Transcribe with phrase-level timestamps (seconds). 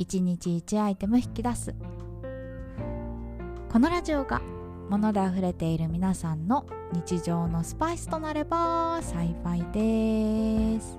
[0.00, 1.74] 1日1アイテム引き出す。
[3.70, 4.40] このラジオが
[4.88, 6.64] 物で溢れている皆さんの
[6.94, 10.98] 日常のスパイスとなれば幸いです。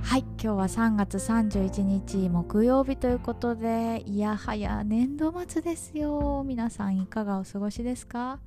[0.00, 6.44] はい今日は3月31日木曜日ということでいやはや年度末ですよ。
[6.46, 8.38] 皆さんいかがお過ごしですか？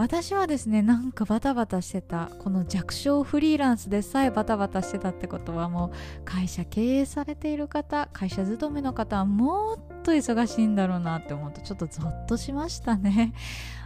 [0.00, 13.32] 私はですねなんかバタバタしてたこの弱小フリーランスでさえバタバタしてたってことはもう会社経営されている方会社勤めの方はもっと忙しいんだろうなって思うとちょっとゾッとしましたね。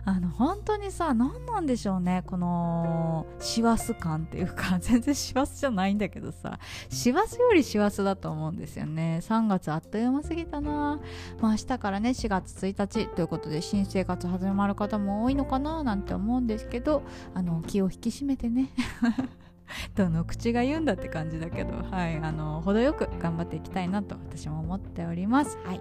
[0.06, 2.22] あの本当にさ何なんでしょうね。
[2.26, 6.58] この師走感っていうか 全然師走じゃないんだけどさ。
[6.90, 9.20] 師走より師走だと思うんですよね。
[9.22, 11.00] 3月あっという間すぎたな。
[11.40, 17.02] まあ明日からね4月1日ということで新生活始まる方も多いのかななんて思うんですけど
[17.34, 18.70] あの気を引き締めてね。
[19.94, 25.58] どの口が言うんだって感じだけど、はい、あの程よく頑張っていきたいなと私も思っております。
[25.64, 25.80] はい、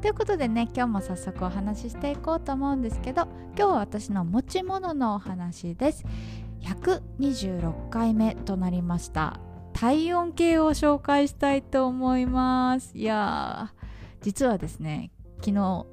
[0.00, 6.04] ということでね今日も早速お話ししていこうと思うんですけど今日は私の持ち物のお話です。
[6.64, 9.38] 126回目となりました
[9.74, 13.84] 体温計を紹介したいと思いますいやー
[14.22, 15.86] 実はですね昨日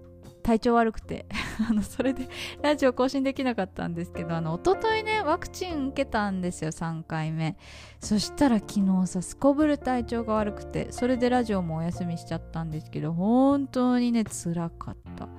[0.43, 1.25] 体調悪くて
[1.69, 2.27] あのそれで
[2.61, 7.58] ラジオ更新できなかったんですけどあの一昨日ねワクチン受けたんですよ3回目。
[7.99, 15.30] そしたら昨日さすこぶる体調が悪くてそれでラジオもお休みしちゃったんですけど本当にね辛かった。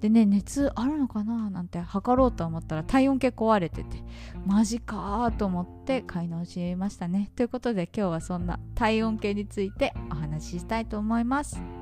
[0.00, 1.48] でね熱あるのかな？
[1.48, 4.02] なんて測ろうと思ったら体温計壊れてて
[4.44, 7.30] マジかーと思って買い直しましたね。
[7.36, 11.81] ということで今日はそんな体温計についてお話ししたいと思います。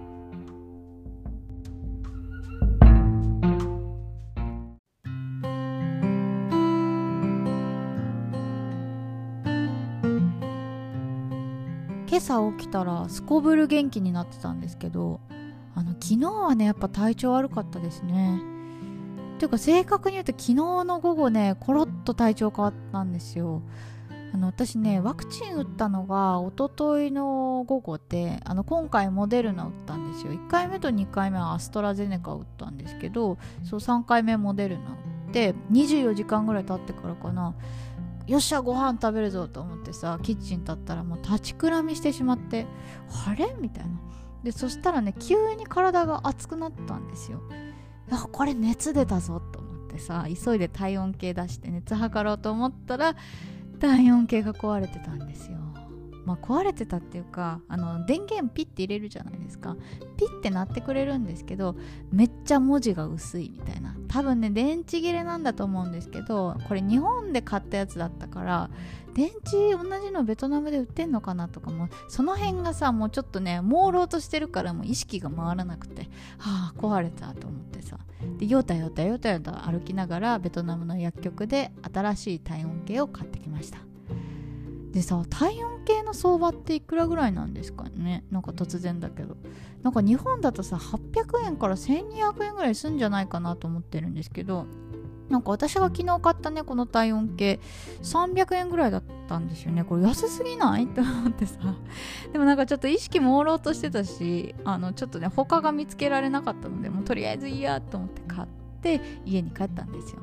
[12.10, 15.20] 今朝起きたらすこぶる元気になってたんですけど
[15.76, 18.42] あの昨日はねやっぱ体調悪かったですね。
[19.38, 23.62] ていうか正確に言うと昨日の午後ねコロッと体調変わったんですよ。
[24.34, 30.32] あの私ねワクチン打ったのが一昨日の午後であの今回モデルナ打ったんですよ。
[30.32, 37.54] 1回目と2回目はアストラゼネカ打ったんですけどそう3回目モデルナ打って24時間ぐらい経ってからかな。
[38.26, 42.66] よっしゃご飯食べるぞと思ってさキッチン立ったらもう立ちくらみしてしまって
[43.26, 43.54] あれ？
[43.60, 44.00] みたいな。
[44.44, 47.42] でそしたらね急に体が熱くなったんですよ。
[48.10, 53.14] あこれ熱出たぞと思ってさ急いで体温計出して熱測ろうと思ったら
[53.78, 55.58] 体温計が壊れてたんですよ。
[56.24, 59.76] まあ、壊れてたっていうかあの電源ピッて入れるじゃないですか。
[60.16, 61.76] ピッて鳴ってくれるんですけど
[62.12, 63.96] めっちゃ文字が薄いみたいな。
[64.08, 68.70] 多分ね電池切れなんだと思うんですけどこれ日本で買ったやつだったから
[69.14, 76.02] 電池同じのベトナムで売ってんのかなとかもその辺がさもうちょっとね朦朧としてるからもう意識が回らなくて
[76.38, 77.98] はあ壊れたと思ってさ。
[78.38, 83.89] でヨタヨタヨタヨタ歩きながらベトナムの薬局で新しい体温計を買ってきました。
[84.92, 88.24] でさ体温計の相場っていくらぐらいなんですかね？
[88.30, 89.36] なんか突然だけど。
[89.82, 94.66] なんか日本だとさ800円から1200円ぐらいすんじゃないかなと思ってるんですけど
[95.30, 97.60] なんか私が昨日買ったねこの体温計
[98.02, 99.84] 300円ぐらいだったんですよね。
[99.84, 100.84] これ安すぎない？
[100.84, 101.54] って思ってさ。
[102.32, 108.48] でもなんかちょっと意識朦朧としてたしあのちょっとね他が見つけられなかったのでもうとりあえずいいやと思って買っ
[108.82, 110.18] て家に帰ったんですよ。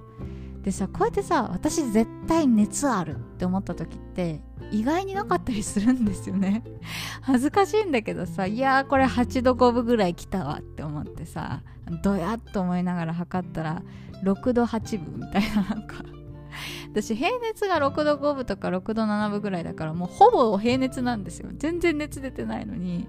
[0.62, 4.42] でさこうやってさ私絶対熱あるって思った時って
[4.72, 6.64] 意外になかったりするんですよね。
[7.22, 11.62] 恥ずかしいんだけどさいやーこれ8度5分ぐらい来たわって思ってさ
[12.04, 13.82] ドヤっと思いながら測ったら
[14.24, 16.04] 6度8分みたいななんか。
[16.92, 21.50] 私平熱が6度5分とか6度7分ぐらいだからもうほぼ平熱なんですよ。
[21.58, 23.08] 全然熱出てないのに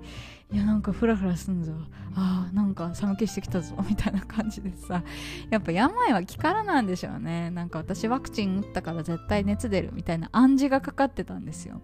[0.50, 1.72] いやなんかフラフラすんぞ。
[2.14, 3.76] あーなんか寒気してきたぞ。
[3.88, 5.02] みたいな感じでさ。
[5.50, 7.50] やっぱ病は気からなんでしょうね。
[7.50, 9.90] なんか私ワクチン打ったから絶対熱出る。
[9.92, 11.82] みたいな暗示がかかってたんですよ。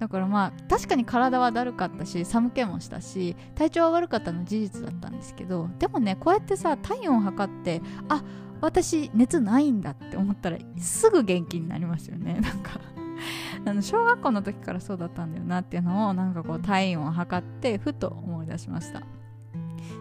[0.00, 8.20] だからまあ確かに体はだるかったし寒気もしたし体調は悪かったの事実だったんですけどでもねこうやってさ体温を測ってあ
[8.60, 12.34] 私熱ないんだって思ったらすぐ元気になりますよね。
[12.40, 12.80] なんか
[13.64, 19.02] あの小学校の時からそうだったんだよなっていうのをなんかこう体温を測ってふと思い出しました。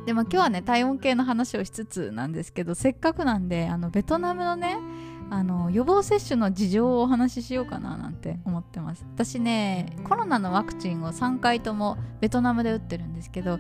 [0.06, 4.78] でも今日はね体温計の話をしつつなんですけどせっかくなんであのベトナムのね
[5.30, 9.06] あの予防接種の事情をお話ししようかななんて思ってます。
[9.14, 13.60] 私ねコロナのワクチンを3回ともベトナムで打ってるんですけど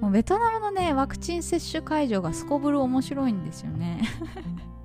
[0.00, 4.02] もうベトナムのねワクチン接種会場がすこぶる面白いんですよね。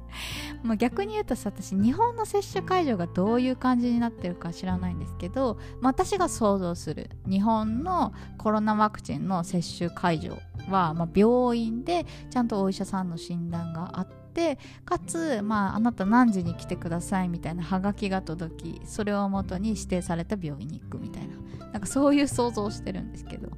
[0.68, 10.38] まあ逆に言うとさ私日本の接種会場がどういう感じになってるか知らないんですけど、まあ、私が想像する日本のコロナワクチンの接種会場
[10.70, 23.50] は、まあ、病院でちゃんとお医者さんの診断があってかつ、まあ、あなた何時に来てくださいみたいなハガキが届きそれをもとに指定された病院に行くみたいななんかそういう想像をしてるんですけど。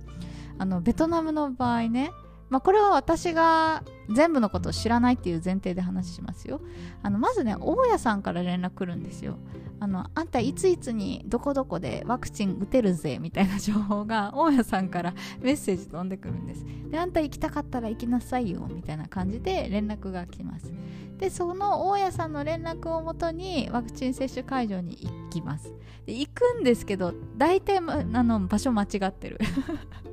[0.59, 2.11] あのベトナムの場合ね
[2.49, 6.61] まあ、これは私が全部のことを知らないっていう前提で話しますよ。
[7.03, 9.37] あのまずね、大家さんから連絡来るんですよ。
[9.79, 16.65] あの、あんたいついつにどこどこでワクチン打てるぜみたいな情報が大家さんからメッセージ飛んでくるんです。
[16.89, 20.73] で、あんた行きたかったら行きなさいよみたいな感じで連絡が来ます。
[21.19, 25.73] で、その大家さんの連絡をもとにワクチン接種会場に行きます。
[26.05, 27.81] で、行くんですけど、大体、あ
[28.23, 29.37] の、場所間違ってる。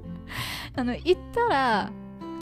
[0.76, 1.92] あの、行ったら、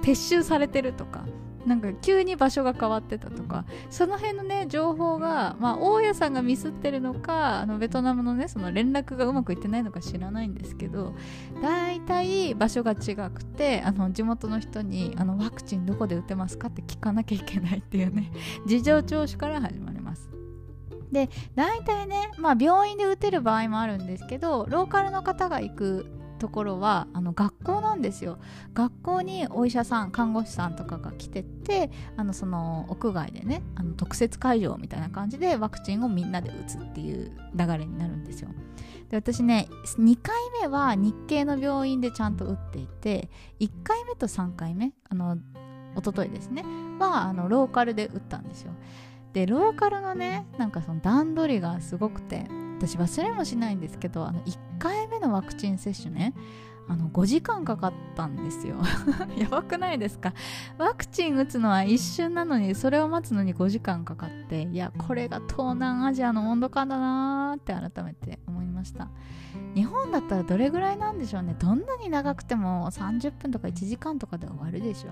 [0.04, 1.24] 撤収されてるとか
[1.66, 11.14] なんか急に場所が変わってたとかその辺のね情報が、まあ、大家さんがミスってるのかあのベトナムのねその連絡がうまくいってないのか知らないんですけど
[11.62, 18.30] 大体場所が違くてあの地元の人にあのワクチンどこで打てますかって聞かなきゃいけないっていうね
[18.66, 20.28] 事情聴取から始まります。
[21.12, 26.06] で大体ね、まあ、病院で打てる場合もあるんですけどローカルの方が行く
[26.38, 28.38] ところはあの学校なんですよ。
[28.74, 38.50] 学校にお医者さん看護師さんとかが来ててあのその屋外でねあの特設会場みたいな感じでワクチンをみんなで打つっていう流れになるんですよ。
[39.10, 43.30] で私ね2回目は日系の病院でちゃんと打っていて
[43.60, 45.36] 1回目と3回目あの
[45.96, 46.64] 一昨日ですね
[46.98, 48.72] はあのローカルで打ったんですよ。
[49.32, 52.46] でローカルのねなんかその段取りがすごくて
[52.78, 56.34] 私忘れもしないんですけどあの1回目のワクチン接種ね
[56.86, 58.76] あの5時間かかったんですよ。
[59.38, 60.34] やばくないですか？
[60.76, 69.08] ワクチン打つのは一瞬なのにそれを待つのに5時間かかっていやこれが東南アジアの温度感だなーって改めて思いました。
[69.74, 71.56] 日本だったらどれぐらいなんでしょうね？
[71.58, 75.08] どんなに長くても30分とか1時間とかで終わるでしょ。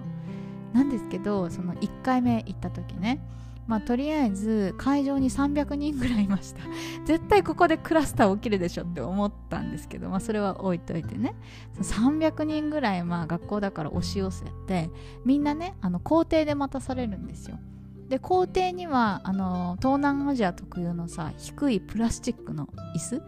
[0.74, 3.18] うなんですけどその1回目行った時ね
[3.66, 6.62] まあ、とりあえず会場に300人ぐらいいました。
[7.06, 11.34] 絶対ここでクラスター起きるでしょって思ったんですけど、まあ、それは置いといてね。
[11.80, 14.90] 300人ぐらいまあ学校だから押し寄せて
[15.24, 17.58] みんなねあの校庭で待たされるんですよ。
[18.08, 23.22] で校庭にはあの東南アジア特有のさ低いプラスチックの椅子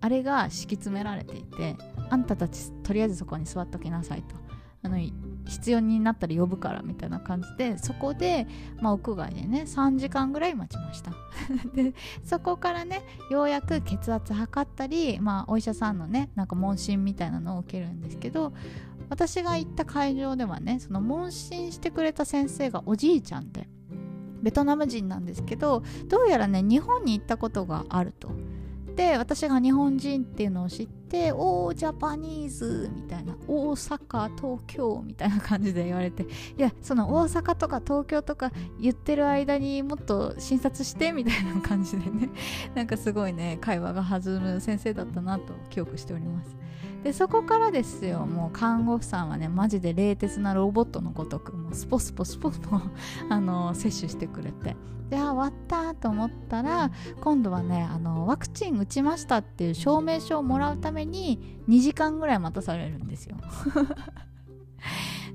[0.00, 1.76] あれが敷き詰められていて
[2.08, 4.36] あんたたちとりあえずそこに座っときなさいと。
[4.82, 4.96] あの
[5.50, 8.46] 必要になったら呼ぶからみたいな感じでそこで、
[8.80, 11.12] まあ、屋外でね3時間ぐらい待ちました
[11.74, 11.92] で
[12.24, 18.52] そこからねようやく血圧測ったり、まあ、お医者さんのねなんか問診みたいなのを受けるんですけど
[19.08, 23.68] 私が行った会場ではねその問診してくれた先生がおじいちゃんで
[24.40, 28.30] ベトナム人なんですけどどうやらね日本に行ったことがあると。
[28.96, 36.26] で私が日本人っていうのを知って「おージャパニーズ」みたいな「大阪東京」みたいな感じで言われてい
[36.56, 42.30] やその大阪とか東京とか言ってる間にもっと診察してみたいな感じでね
[42.74, 46.56] なんかすごいね会話が弾む先生だったなと記憶しております。
[47.02, 48.26] でそこからですよ。
[48.26, 52.78] もう看護婦さんはねマジで冷徹なロボットのごとくもうスポスポスポスポ
[53.30, 54.76] あの接種してくれて。
[55.08, 63.36] であ終わったと思ったら今度はねあのワクチン打ちましたっていう証明書をもらうために2時間ぐらい待たされるんですよ。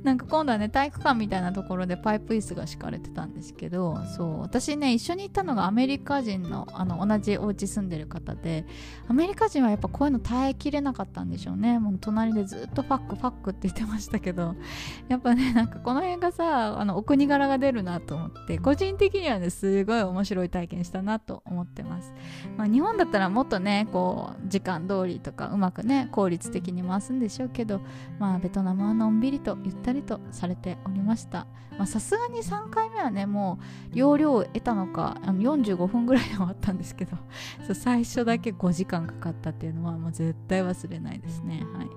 [0.05, 8.67] なんか今度はね体育館みたいなところでパイプ椅子が敷かれてたんですけどそう私ね一緒に行ったのがアメリカ人のあの同じお家住んでる方で
[9.07, 11.79] アメリカ人はやっぱこういうの耐えきれなかったんでしょうね。
[11.79, 14.55] もう隣でずっとファックファックって言ってましたけど
[15.09, 22.13] やっぱねなんかこの辺がさあのお国柄が出るなと思って個人的にはねすごい面白い体験したなと思ってます、
[22.57, 27.81] まあ、日本だったらもっとねこう時間通りとかうまくね効率的に回すんでしょうけど
[28.19, 31.47] まあベトナムはのんびりとゆったりりとされておりました。
[31.85, 33.59] さすがに3回目はねも
[33.93, 37.17] う容量を得たのかあの45分ぐらいで終わったんですけど
[37.75, 41.89] 最初だけ5時間かかったっていうのはもう絶対忘れないですね、はい、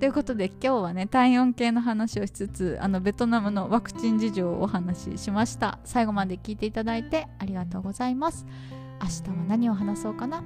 [0.00, 5.80] ということで今日はね体温計の話をしつつあのベトナムのワクチン事情をお話ししました。
[5.84, 8.46] 最後まで聞いていただいてありがとうございます。
[9.02, 10.42] 明日は何を話そうかな。